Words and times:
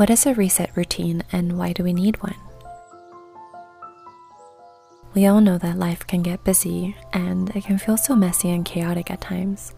What 0.00 0.08
is 0.08 0.24
a 0.24 0.32
reset 0.32 0.74
routine 0.78 1.24
and 1.30 1.58
why 1.58 1.74
do 1.74 1.84
we 1.84 1.92
need 1.92 2.22
one? 2.22 2.36
We 5.12 5.26
all 5.26 5.42
know 5.42 5.58
that 5.58 5.76
life 5.76 6.06
can 6.06 6.22
get 6.22 6.42
busy 6.42 6.96
and 7.12 7.54
it 7.54 7.64
can 7.64 7.76
feel 7.76 7.98
so 7.98 8.16
messy 8.16 8.48
and 8.48 8.64
chaotic 8.64 9.10
at 9.10 9.20
times. 9.20 9.74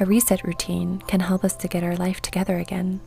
A 0.00 0.06
reset 0.06 0.42
routine 0.42 0.98
can 1.06 1.20
help 1.20 1.44
us 1.44 1.54
to 1.54 1.68
get 1.68 1.84
our 1.84 1.94
life 1.94 2.20
together 2.20 2.58
again. 2.58 3.00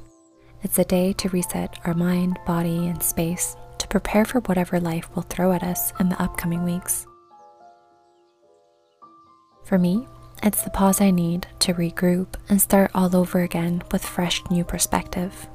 It's 0.62 0.80
a 0.80 0.86
day 0.86 1.12
to 1.12 1.28
reset 1.28 1.80
our 1.84 1.94
mind, 1.94 2.40
body, 2.46 2.88
and 2.88 3.04
space 3.04 3.58
to 3.80 3.88
prepare 3.90 4.24
for 4.24 4.40
whatever 4.40 4.80
life 4.80 5.14
will 5.14 5.24
throw 5.24 5.52
at 5.52 5.64
us 5.64 5.92
in 6.00 6.08
the 6.08 6.22
upcoming 6.22 6.64
weeks. 6.64 7.06
For 9.66 9.78
me, 9.78 10.08
it's 10.42 10.64
the 10.64 10.70
pause 10.70 11.02
I 11.02 11.12
need 11.12 11.46
to 11.60 11.74
regroup 11.74 12.36
and 12.48 12.62
start 12.62 12.92
all 12.96 13.14
over 13.18 13.42
again 13.42 13.84
with 13.92 14.06
fresh 14.06 14.42
new 14.50 14.64
perspective. 14.64 15.50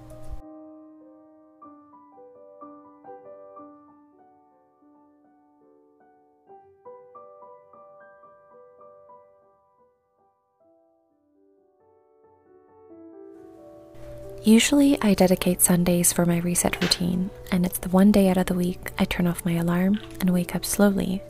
Usually, 14.48 14.98
I 15.02 15.12
dedicate 15.12 15.61
Sundays 15.61 16.11
for 16.11 16.25
my 16.25 16.38
reset 16.38 16.80
routine, 16.80 17.29
and 17.52 17.66
it's 17.66 17.80
the 17.80 17.90
one 17.90 18.11
day 18.11 18.30
out 18.30 18.39
of 18.39 18.46
the 18.46 18.54
week 18.54 18.93
I 18.98 19.04
turn 19.04 19.26
off 19.26 19.44
my 19.44 19.52
alarm 19.52 20.00
and 20.20 20.30
wake 20.30 20.56
up 20.56 20.64
slowly. 20.64 21.22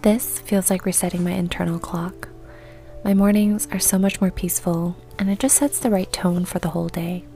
This 0.00 0.38
feels 0.38 0.70
like 0.70 0.86
resetting 0.86 1.22
my 1.22 1.32
internal 1.32 1.78
clock. 1.78 2.30
My 3.04 3.12
mornings 3.12 3.68
are 3.70 3.78
so 3.78 3.98
much 3.98 4.18
more 4.18 4.30
peaceful, 4.30 4.96
and 5.18 5.28
it 5.28 5.40
just 5.40 5.58
sets 5.58 5.78
the 5.78 5.90
right 5.90 6.10
tone 6.10 6.46
for 6.46 6.58
the 6.58 6.70
whole 6.70 6.88
day. 6.88 7.26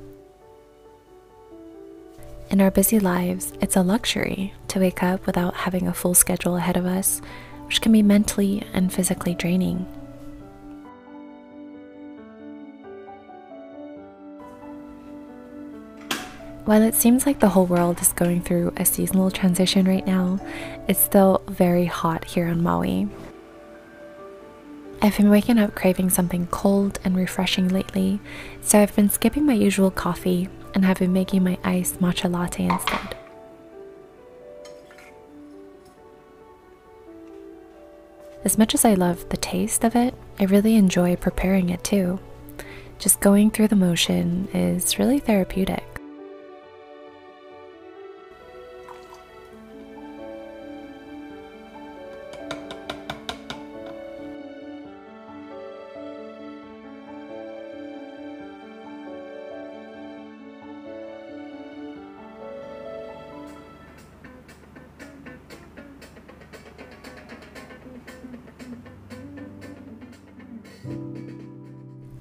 In 2.48 2.62
our 2.62 2.70
busy 2.70 2.98
lives, 2.98 3.52
it's 3.60 3.76
a 3.76 3.82
luxury 3.82 4.54
to 4.68 4.80
wake 4.80 5.02
up 5.02 5.26
without 5.26 5.52
having 5.52 5.86
a 5.86 5.92
full 5.92 6.14
schedule 6.14 6.56
ahead 6.56 6.78
of 6.78 6.86
us, 6.86 7.20
which 7.66 7.82
can 7.82 7.92
be 7.92 8.02
mentally 8.02 8.62
and 8.72 8.90
physically 8.90 9.34
draining. 9.34 9.86
While 16.66 16.82
it 16.82 16.96
seems 16.96 17.26
like 17.26 17.38
the 17.38 17.50
whole 17.50 17.66
world 17.66 18.00
is 18.00 18.12
going 18.12 18.42
through 18.42 18.72
a 18.76 18.84
seasonal 18.84 19.30
transition 19.30 19.86
right 19.86 20.04
now, 20.04 20.40
it's 20.88 20.98
still 20.98 21.40
very 21.46 21.84
hot 21.84 22.24
here 22.24 22.48
on 22.48 22.60
Maui. 22.60 23.08
I've 25.00 25.16
been 25.16 25.30
waking 25.30 25.60
up 25.60 25.76
craving 25.76 26.10
something 26.10 26.48
cold 26.48 26.98
and 27.04 27.16
refreshing 27.16 27.68
lately, 27.68 28.18
so 28.62 28.80
I've 28.80 28.96
been 28.96 29.08
skipping 29.08 29.46
my 29.46 29.52
usual 29.52 29.92
coffee 29.92 30.48
and 30.74 30.84
have 30.84 30.98
been 30.98 31.12
making 31.12 31.44
my 31.44 31.56
iced 31.62 32.00
matcha 32.00 32.28
latte 32.28 32.64
instead. 32.64 33.16
As 38.42 38.58
much 38.58 38.74
as 38.74 38.84
I 38.84 38.94
love 38.94 39.28
the 39.28 39.36
taste 39.36 39.84
of 39.84 39.94
it, 39.94 40.14
I 40.40 40.44
really 40.46 40.74
enjoy 40.74 41.14
preparing 41.14 41.68
it 41.68 41.84
too. 41.84 42.18
Just 42.98 43.20
going 43.20 43.52
through 43.52 43.68
the 43.68 43.76
motion 43.76 44.48
is 44.52 44.98
really 44.98 45.20
therapeutic. 45.20 45.95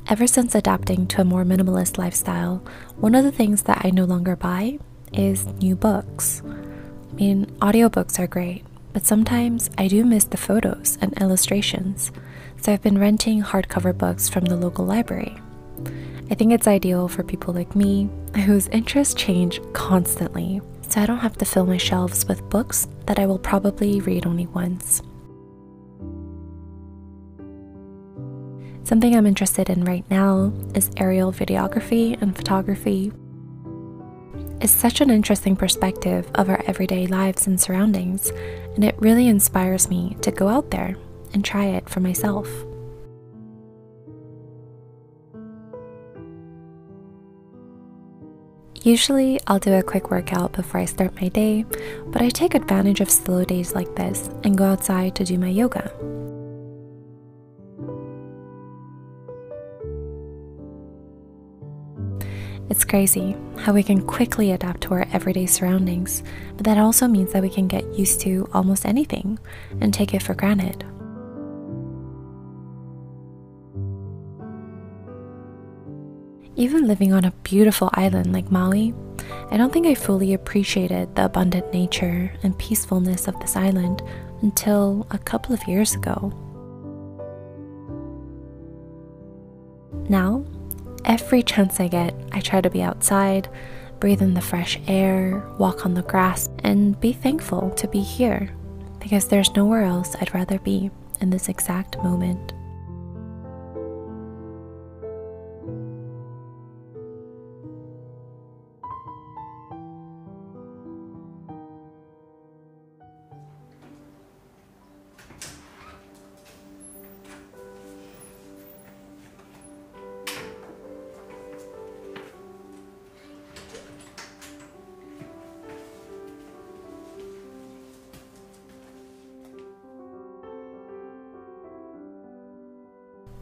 Ever 0.07 0.27
since 0.27 0.53
adapting 0.53 1.07
to 1.07 1.21
a 1.21 1.25
more 1.25 1.43
minimalist 1.43 1.97
lifestyle, 1.97 2.63
one 2.97 3.15
of 3.15 3.23
the 3.23 3.31
things 3.31 3.63
that 3.63 3.83
I 3.83 3.89
no 3.89 4.05
longer 4.05 4.35
buy 4.35 4.77
is 5.11 5.47
new 5.47 5.75
books. 5.75 6.43
I 6.45 7.15
mean, 7.15 7.47
audiobooks 7.59 8.19
are 8.19 8.27
great, 8.27 8.63
but 8.93 9.07
sometimes 9.07 9.71
I 9.79 9.87
do 9.87 10.05
miss 10.05 10.25
the 10.25 10.37
photos 10.37 10.99
and 11.01 11.19
illustrations, 11.19 12.11
so 12.61 12.71
I've 12.71 12.83
been 12.83 12.99
renting 12.99 13.41
hardcover 13.41 13.97
books 13.97 14.29
from 14.29 14.45
the 14.45 14.55
local 14.55 14.85
library. 14.85 15.35
I 16.29 16.35
think 16.35 16.51
it's 16.53 16.67
ideal 16.67 17.07
for 17.07 17.23
people 17.23 17.55
like 17.55 17.75
me 17.75 18.07
whose 18.45 18.67
interests 18.67 19.15
change 19.15 19.59
constantly, 19.73 20.61
so 20.87 21.01
I 21.01 21.07
don't 21.07 21.17
have 21.17 21.37
to 21.39 21.45
fill 21.45 21.65
my 21.65 21.77
shelves 21.77 22.27
with 22.27 22.47
books 22.51 22.87
that 23.07 23.17
I 23.17 23.25
will 23.25 23.39
probably 23.39 24.01
read 24.01 24.27
only 24.27 24.45
once. 24.45 25.01
Something 28.85 29.15
I'm 29.15 29.25
interested 29.25 29.71
in 29.71 29.83
right 29.83 30.05
now 30.11 30.53
is 30.75 30.91
aerial 30.97 31.33
videography 31.33 32.21
and 32.21 32.37
photography. 32.37 33.11
It's 34.61 34.71
such 34.71 35.01
an 35.01 35.09
interesting 35.09 35.55
perspective 35.55 36.29
of 36.35 36.49
our 36.49 36.61
everyday 36.67 37.07
lives 37.07 37.47
and 37.47 37.59
surroundings, 37.59 38.29
and 38.75 38.83
it 38.83 38.93
really 38.99 39.27
inspires 39.27 39.89
me 39.89 40.15
to 40.21 40.29
go 40.29 40.49
out 40.49 40.69
there 40.69 40.95
and 41.33 41.43
try 41.43 41.65
it 41.65 41.89
for 41.89 41.99
myself. 41.99 42.47
Usually, 48.83 49.39
I'll 49.47 49.57
do 49.57 49.73
a 49.73 49.81
quick 49.81 50.11
workout 50.11 50.53
before 50.53 50.79
I 50.79 50.85
start 50.85 51.19
my 51.19 51.29
day, 51.29 51.65
but 52.09 52.21
I 52.21 52.29
take 52.29 52.53
advantage 52.53 53.01
of 53.01 53.09
slow 53.09 53.43
days 53.43 53.73
like 53.73 53.95
this 53.95 54.29
and 54.43 54.55
go 54.55 54.65
outside 54.65 55.15
to 55.15 55.25
do 55.25 55.39
my 55.39 55.49
yoga. 55.49 55.91
It's 62.67 62.83
crazy 62.83 63.35
how 63.57 63.73
we 63.73 63.83
can 63.83 64.01
quickly 64.05 64.51
adapt 64.51 64.81
to 64.81 64.93
our 64.95 65.05
everyday 65.13 65.45
surroundings, 65.45 66.23
but 66.55 66.65
that 66.65 66.79
also 66.79 67.07
means 67.07 67.31
that 67.31 67.43
we 67.43 67.49
can 67.49 67.67
get 67.67 67.85
used 67.93 68.21
to 68.21 68.49
almost 68.53 68.85
anything 68.85 69.37
and 69.81 69.93
take 69.93 70.15
it 70.15 70.23
for 70.23 70.33
granted. 70.33 70.83
Even 76.55 76.87
living 76.87 77.13
on 77.13 77.25
a 77.25 77.31
beautiful 77.43 77.89
island 77.93 78.31
like 78.33 78.49
Maui, 78.49 78.93
I 79.51 79.57
don't 79.57 79.71
think 79.71 79.85
I 79.85 79.93
fully 79.93 80.33
appreciated 80.33 81.13
the 81.15 81.25
abundant 81.25 81.71
nature 81.71 82.31
and 82.41 82.57
peacefulness 82.57 83.27
of 83.27 83.39
this 83.41 83.55
island 83.55 84.01
until 84.41 85.05
a 85.11 85.17
couple 85.19 85.53
of 85.53 85.67
years 85.67 85.93
ago. 85.93 86.31
Now, 90.09 90.44
Every 91.15 91.43
chance 91.43 91.79
I 91.79 91.87
get, 91.87 92.13
I 92.33 92.41
try 92.41 92.59
to 92.59 92.69
be 92.69 92.81
outside, 92.83 93.47
breathe 94.01 94.21
in 94.21 94.33
the 94.33 94.41
fresh 94.41 94.77
air, 94.85 95.41
walk 95.57 95.85
on 95.85 95.93
the 95.93 96.01
grass, 96.01 96.49
and 96.65 96.99
be 96.99 97.13
thankful 97.13 97.69
to 97.75 97.87
be 97.87 98.01
here 98.01 98.49
because 98.99 99.29
there's 99.29 99.55
nowhere 99.55 99.83
else 99.83 100.13
I'd 100.19 100.33
rather 100.33 100.59
be 100.59 100.91
in 101.21 101.29
this 101.29 101.47
exact 101.47 101.97
moment. 102.03 102.51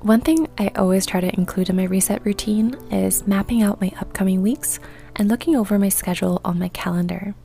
One 0.03 0.19
thing 0.19 0.49
I 0.57 0.69
always 0.75 1.05
try 1.05 1.21
to 1.21 1.33
include 1.33 1.69
in 1.69 1.77
my 1.77 1.85
reset 1.85 2.25
routine 2.25 2.75
is 2.91 3.25
mapping 3.25 3.61
out 3.61 3.79
my 3.79 3.89
upcoming 4.01 4.41
weeks 4.41 4.77
and 5.15 5.29
looking 5.29 5.55
over 5.55 5.79
my 5.79 5.87
schedule 5.87 6.41
on 6.43 6.59
my 6.59 6.67
calendar. 6.67 7.35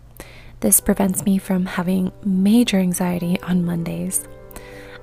This 0.59 0.81
prevents 0.81 1.25
me 1.25 1.39
from 1.39 1.67
having 1.67 2.11
major 2.25 2.79
anxiety 2.79 3.41
on 3.43 3.65
Mondays. 3.65 4.27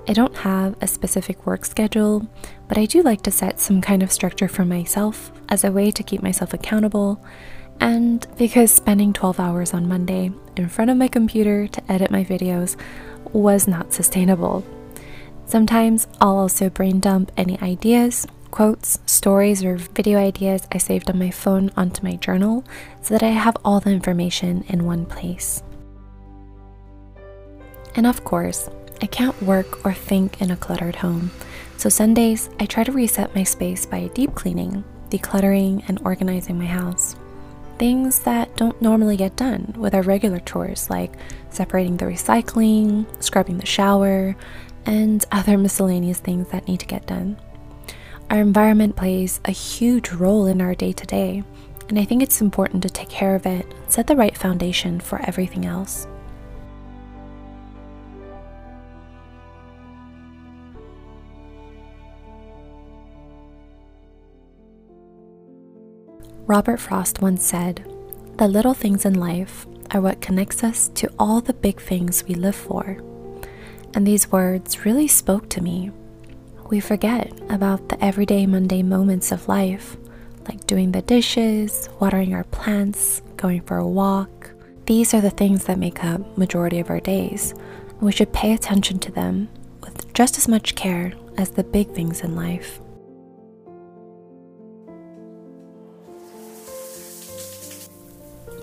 I 0.06 0.12
don't 0.12 0.36
have 0.36 0.76
a 0.82 0.88
specific 0.88 1.46
work 1.46 1.64
schedule, 1.64 2.28
but 2.68 2.78
I 2.78 2.86
do 2.86 3.02
like 3.02 3.22
to 3.22 3.32
set 3.32 3.62
some 3.62 3.80
kind 3.80 4.04
of 4.04 4.12
structure 4.12 4.50
for 4.50 4.66
myself 4.66 5.32
as 5.48 5.64
a 5.64 5.72
way 5.72 5.92
to 5.92 6.04
keep 6.04 6.22
myself 6.22 6.54
accountable, 6.54 7.24
and 7.80 8.28
because 8.38 8.70
spending 8.70 9.14
12 9.14 9.40
hours 9.40 9.74
on 9.74 9.88
Monday 9.88 10.30
in 10.58 10.68
front 10.68 10.92
of 10.92 10.98
my 10.98 11.08
computer 11.08 11.70
to 11.70 11.90
edit 11.90 12.12
my 12.12 12.26
videos 12.26 12.76
was 13.32 13.66
not 13.66 13.94
sustainable. 13.94 14.66
Sometimes 15.48 16.08
I'll 16.20 16.38
also 16.38 16.70
brain 16.70 17.00
dump 17.00 17.32
any 17.38 17.60
ideas, 17.62 18.26
quotes, 18.50 19.00
stories, 19.06 19.64
or 19.64 19.78
video 19.78 20.18
ideas 20.18 20.68
I 20.72 20.80
saved 20.80 21.10
on 21.10 21.20
my 21.20 21.30
phone 21.30 21.72
onto 21.78 22.04
my 22.04 22.16
journal 22.16 22.64
so 23.02 23.14
that 23.14 23.24
I 23.24 23.30
have 23.30 23.58
all 23.64 23.80
the 23.80 23.92
information 23.92 24.64
in 24.68 24.86
one 24.86 25.06
place. 25.06 25.62
And 27.96 28.08
of 28.08 28.24
course, 28.24 28.70
I 29.02 29.06
can't 29.06 29.40
work 29.42 29.86
or 29.86 29.94
think 29.94 30.42
in 30.42 30.52
a 30.52 30.58
cluttered 30.58 30.96
home, 30.96 31.32
so 31.78 31.90
Sundays 31.90 32.50
I 32.60 32.66
try 32.66 32.84
to 32.84 32.92
reset 32.92 33.36
my 33.36 33.44
space 33.44 33.86
by 33.86 34.08
deep 34.14 34.34
cleaning, 34.36 34.84
decluttering, 35.10 35.88
and 35.88 36.02
organizing 36.04 36.58
my 36.58 36.66
house. 36.66 37.16
Things 37.78 38.20
that 38.20 38.56
don't 38.56 38.82
normally 38.82 39.18
get 39.18 39.36
done 39.36 39.74
with 39.78 39.94
our 39.94 40.02
regular 40.02 40.40
chores, 40.40 40.90
like 40.90 41.14
separating 41.50 41.98
the 41.98 42.06
recycling, 42.06 43.06
scrubbing 43.22 43.58
the 43.58 43.66
shower, 43.66 44.36
and 44.86 45.26
other 45.32 45.58
miscellaneous 45.58 46.20
things 46.20 46.48
that 46.50 46.68
need 46.68 46.80
to 46.80 46.86
get 46.86 47.06
done. 47.06 47.38
Our 48.30 48.40
environment 48.40 48.96
plays 48.96 49.40
a 49.46 49.52
huge 49.52 50.12
role 50.12 50.46
in 50.46 50.62
our 50.62 50.74
day 50.74 50.94
to 50.94 51.06
day, 51.06 51.44
and 51.90 52.00
I 52.00 52.06
think 52.06 52.24
it's 52.24 52.42
important 52.42 52.82
to 52.84 52.90
take 52.90 53.10
care 53.10 53.36
of 53.36 53.46
it, 53.46 53.66
set 53.88 54.08
the 54.08 54.16
right 54.16 54.38
foundation 54.38 55.00
for 55.00 55.22
everything 55.28 55.66
else. 55.66 56.08
Robert 66.48 66.80
Frost 66.80 67.22
once 67.22 67.44
said, 67.44 67.84
The 68.38 68.48
little 68.48 68.76
things 68.76 69.04
in 69.04 69.16
life 69.16 69.66
are 69.92 70.02
what 70.02 70.22
connects 70.22 70.64
us 70.64 70.90
to 70.90 71.12
all 71.18 71.42
the 71.42 71.54
big 71.54 71.82
things 71.82 72.24
we 72.28 72.36
live 72.36 72.56
for. 72.56 73.02
And 73.96 74.06
these 74.06 74.32
words 74.32 74.86
really 74.86 75.08
spoke 75.08 75.50
to 75.50 75.62
me 75.62 75.92
we 76.70 76.80
forget 76.80 77.32
about 77.50 77.90
the 77.90 78.04
everyday 78.04 78.48
mundane 78.48 78.90
moments 78.90 79.32
of 79.32 79.48
life, 79.48 79.98
like 80.48 80.66
doing 80.66 80.92
the 80.92 81.02
dishes, 81.04 81.90
watering 82.00 82.34
our 82.34 82.44
plants, 82.46 83.22
going 83.38 83.62
for 83.62 83.78
a 83.78 83.88
walk. 83.88 84.52
These 84.86 85.14
are 85.14 85.22
the 85.22 85.30
things 85.30 85.66
that 85.66 85.78
make 85.78 86.04
up 86.04 86.38
majority 86.38 86.80
of 86.80 86.90
our 86.90 87.00
days, 87.00 87.54
we 88.02 88.12
should 88.12 88.34
pay 88.34 88.54
attention 88.54 89.00
to 89.00 89.12
them 89.12 89.50
with 89.82 90.14
just 90.14 90.38
as 90.38 90.48
much 90.48 90.76
care 90.76 91.14
as 91.38 91.52
the 91.52 91.64
big 91.64 91.92
things 91.92 92.22
in 92.22 92.36
life. 92.36 92.80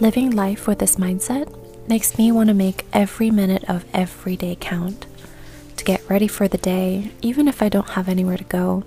Living 0.02 0.32
life 0.32 0.66
with 0.66 0.80
this 0.80 0.96
mindset 0.96 1.46
makes 1.88 2.18
me 2.18 2.32
want 2.32 2.48
to 2.48 2.54
make 2.54 2.84
every 2.92 3.30
minute 3.30 3.62
of 3.68 3.84
every 3.94 4.36
day 4.36 4.56
count 4.58 5.06
to 5.76 5.84
get 5.84 6.02
ready 6.10 6.26
for 6.26 6.48
the 6.48 6.58
day, 6.58 7.12
even 7.22 7.46
if 7.46 7.62
I 7.62 7.68
don't 7.68 7.90
have 7.90 8.08
anywhere 8.08 8.36
to 8.36 8.42
go, 8.42 8.82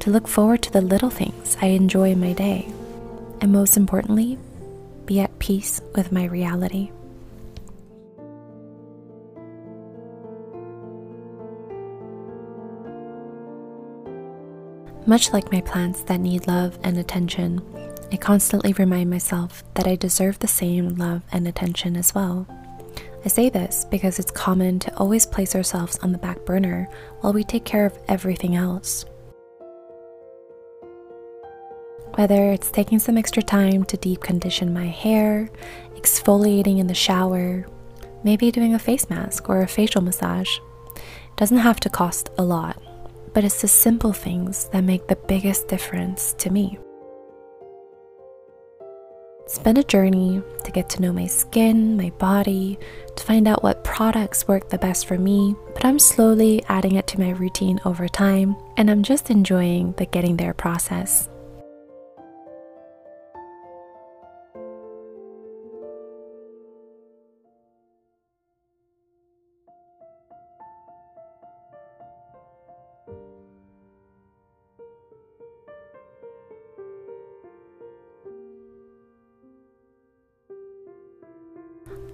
to 0.00 0.10
look 0.10 0.28
forward 0.28 0.60
to 0.64 0.70
the 0.70 0.82
little 0.82 1.08
things 1.08 1.56
I 1.62 1.68
enjoy 1.68 2.10
in 2.10 2.20
my 2.20 2.34
day, 2.34 2.70
and 3.40 3.50
most 3.50 3.78
importantly, 3.78 4.36
be 5.06 5.20
at 5.20 5.38
peace 5.38 5.80
with 5.94 6.12
my 6.12 6.26
reality. 6.26 6.90
Much 15.06 15.32
like 15.32 15.50
my 15.50 15.62
plants 15.62 16.02
that 16.02 16.20
need 16.20 16.46
love 16.46 16.78
and 16.84 16.98
attention, 16.98 17.62
I 18.12 18.16
constantly 18.18 18.74
remind 18.74 19.08
myself 19.08 19.64
that 19.72 19.86
I 19.86 19.96
deserve 19.96 20.38
the 20.38 20.46
same 20.46 20.96
love 20.96 21.22
and 21.32 21.48
attention 21.48 21.96
as 21.96 22.14
well. 22.14 22.46
I 23.24 23.28
say 23.28 23.48
this 23.48 23.86
because 23.90 24.18
it's 24.18 24.30
common 24.30 24.78
to 24.80 24.94
always 24.98 25.24
place 25.24 25.54
ourselves 25.54 25.98
on 26.02 26.12
the 26.12 26.18
back 26.18 26.44
burner 26.44 26.90
while 27.20 27.32
we 27.32 27.42
take 27.42 27.64
care 27.64 27.86
of 27.86 27.98
everything 28.08 28.54
else. 28.54 29.06
Whether 32.16 32.52
it's 32.52 32.70
taking 32.70 32.98
some 32.98 33.16
extra 33.16 33.42
time 33.42 33.84
to 33.84 33.96
deep 33.96 34.20
condition 34.20 34.74
my 34.74 34.88
hair, 34.88 35.48
exfoliating 35.96 36.80
in 36.80 36.88
the 36.88 36.94
shower, 36.94 37.66
maybe 38.24 38.50
doing 38.50 38.74
a 38.74 38.78
face 38.78 39.08
mask 39.08 39.48
or 39.48 39.62
a 39.62 39.66
facial 39.66 40.02
massage, 40.02 40.58
it 40.94 41.36
doesn't 41.36 41.56
have 41.56 41.80
to 41.80 41.88
cost 41.88 42.28
a 42.36 42.44
lot, 42.44 42.82
but 43.32 43.42
it's 43.42 43.62
the 43.62 43.68
simple 43.68 44.12
things 44.12 44.68
that 44.68 44.84
make 44.84 45.06
the 45.06 45.16
biggest 45.16 45.66
difference 45.68 46.34
to 46.34 46.50
me. 46.50 46.78
It's 49.44 49.58
been 49.58 49.76
a 49.76 49.82
journey 49.82 50.40
to 50.64 50.70
get 50.70 50.88
to 50.90 51.02
know 51.02 51.12
my 51.12 51.26
skin, 51.26 51.96
my 51.96 52.10
body, 52.10 52.78
to 53.16 53.24
find 53.24 53.46
out 53.46 53.62
what 53.62 53.84
products 53.84 54.48
work 54.48 54.70
the 54.70 54.78
best 54.78 55.06
for 55.06 55.18
me, 55.18 55.54
but 55.74 55.84
I'm 55.84 55.98
slowly 55.98 56.64
adding 56.68 56.94
it 56.94 57.06
to 57.08 57.20
my 57.20 57.30
routine 57.30 57.80
over 57.84 58.08
time, 58.08 58.56
and 58.76 58.90
I'm 58.90 59.02
just 59.02 59.30
enjoying 59.30 59.92
the 59.98 60.06
getting 60.06 60.36
there 60.36 60.54
process. 60.54 61.28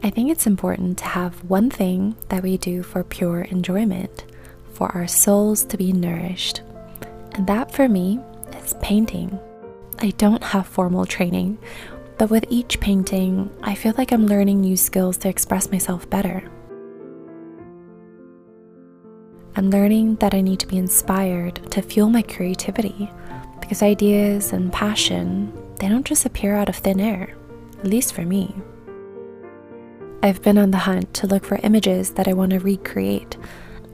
I 0.02 0.10
think 0.10 0.30
it's 0.30 0.46
important 0.46 0.98
to 0.98 1.04
have 1.04 1.44
one 1.44 1.70
thing 1.70 2.16
that 2.28 2.42
we 2.42 2.56
do 2.56 2.82
for 2.82 3.02
pure 3.02 3.42
enjoyment, 3.42 4.24
for 4.72 4.88
our 4.94 5.08
souls 5.08 5.64
to 5.64 5.76
be 5.76 5.92
nourished. 5.92 6.62
And 7.32 7.46
that 7.46 7.72
for 7.72 7.88
me 7.88 8.20
is 8.62 8.74
painting. 8.80 9.38
I 9.98 10.10
don't 10.10 10.42
have 10.42 10.66
formal 10.66 11.04
training, 11.04 11.58
but 12.16 12.30
with 12.30 12.44
each 12.48 12.78
painting, 12.78 13.50
I 13.62 13.74
feel 13.74 13.94
like 13.98 14.12
I'm 14.12 14.26
learning 14.26 14.60
new 14.60 14.76
skills 14.76 15.16
to 15.18 15.28
express 15.28 15.72
myself 15.72 16.08
better. 16.08 16.48
I'm 19.56 19.70
learning 19.70 20.16
that 20.16 20.34
I 20.34 20.40
need 20.40 20.60
to 20.60 20.68
be 20.68 20.78
inspired 20.78 21.56
to 21.72 21.82
fuel 21.82 22.08
my 22.08 22.22
creativity 22.22 23.10
because 23.60 23.82
ideas 23.82 24.52
and 24.52 24.72
passion, 24.72 25.52
they 25.80 25.88
don't 25.88 26.06
just 26.06 26.24
appear 26.24 26.54
out 26.54 26.68
of 26.68 26.76
thin 26.76 27.00
air, 27.00 27.36
at 27.80 27.86
least 27.86 28.14
for 28.14 28.22
me. 28.22 28.54
I've 30.20 30.42
been 30.42 30.58
on 30.58 30.72
the 30.72 30.78
hunt 30.78 31.14
to 31.14 31.28
look 31.28 31.44
for 31.44 31.60
images 31.62 32.10
that 32.14 32.26
I 32.26 32.32
want 32.32 32.50
to 32.50 32.58
recreate, 32.58 33.36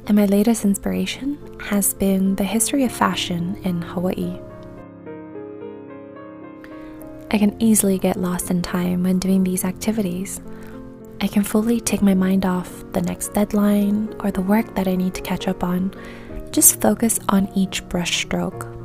and 0.07 0.17
my 0.17 0.25
latest 0.25 0.65
inspiration 0.65 1.39
has 1.61 1.93
been 1.93 2.37
the 2.37 2.45
history 2.45 2.83
of 2.85 2.93
fashion 2.93 3.59
in 3.63 3.83
Hawaii. 3.83 4.41
I 7.31 7.37
can 7.37 7.55
easily 7.61 7.99
get 7.99 8.17
lost 8.17 8.51
in 8.51 8.63
time 8.63 9.03
when 9.03 9.19
doing 9.19 9.45
these 9.45 9.67
activities. 9.67 10.41
I 11.21 11.27
can 11.27 11.43
fully 11.43 11.79
take 11.79 12.01
my 12.01 12.15
mind 12.15 12.47
off 12.47 12.71
the 12.93 13.03
next 13.03 13.35
deadline 13.35 14.15
or 14.21 14.31
the 14.31 14.41
work 14.41 14.75
that 14.77 14.89
I 14.89 14.97
need 14.97 15.13
to 15.17 15.21
catch 15.21 15.47
up 15.47 15.63
on, 15.63 15.93
just 16.53 16.81
focus 16.81 17.21
on 17.29 17.51
each 17.55 17.85
brushstroke 17.91 18.84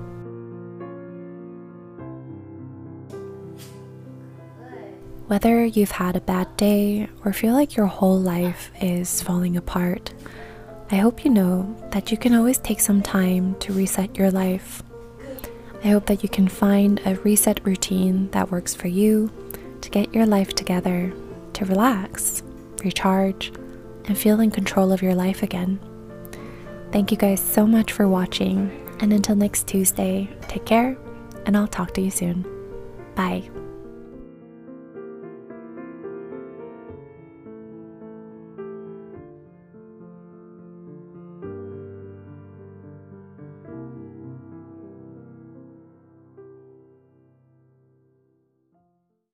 Whether 5.29 5.63
you've 5.63 5.91
had 5.91 6.15
a 6.15 6.21
bad 6.21 6.57
day 6.57 7.07
or 7.23 7.33
feel 7.33 7.53
like 7.53 7.75
your 7.75 7.85
whole 7.85 8.19
life 8.19 8.71
is 8.81 9.21
falling 9.21 9.57
apart, 9.57 10.11
I 10.89 10.95
hope 10.95 11.23
you 11.23 11.29
know 11.29 11.77
that 11.91 12.09
you 12.09 12.17
can 12.17 12.33
always 12.33 12.57
take 12.57 12.79
some 12.79 13.03
time 13.03 13.53
to 13.59 13.71
reset 13.71 14.17
your 14.17 14.31
life. 14.31 14.81
I 15.83 15.89
hope 15.89 16.07
that 16.07 16.23
you 16.23 16.29
can 16.29 16.47
find 16.47 16.99
a 17.05 17.13
reset 17.17 17.63
routine 17.63 18.31
that 18.31 18.49
works 18.49 18.73
for 18.73 18.87
you 18.87 19.31
to 19.81 19.89
get 19.91 20.15
your 20.15 20.25
life 20.25 20.55
together, 20.55 21.13
to 21.53 21.65
relax, 21.65 22.41
recharge, 22.83 23.53
and 24.05 24.17
feel 24.17 24.39
in 24.39 24.49
control 24.49 24.91
of 24.91 25.03
your 25.03 25.13
life 25.13 25.43
again. 25.43 25.79
Thank 26.91 27.11
you 27.11 27.17
guys 27.17 27.39
so 27.39 27.67
much 27.67 27.91
for 27.91 28.07
watching, 28.07 28.71
and 28.99 29.13
until 29.13 29.35
next 29.35 29.67
Tuesday, 29.67 30.27
take 30.47 30.65
care, 30.65 30.97
and 31.45 31.55
I'll 31.55 31.67
talk 31.67 31.93
to 31.93 32.01
you 32.01 32.09
soon. 32.09 32.47
Bye. 33.13 33.47